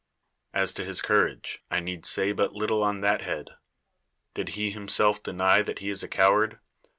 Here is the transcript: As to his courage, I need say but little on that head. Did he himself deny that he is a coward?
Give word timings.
As 0.51 0.73
to 0.73 0.83
his 0.83 0.99
courage, 0.99 1.63
I 1.69 1.79
need 1.79 2.07
say 2.07 2.31
but 2.31 2.53
little 2.53 2.81
on 2.81 3.01
that 3.01 3.21
head. 3.21 3.51
Did 4.33 4.49
he 4.57 4.71
himself 4.71 5.21
deny 5.21 5.61
that 5.61 5.77
he 5.77 5.91
is 5.91 6.01
a 6.01 6.07
coward? 6.07 6.59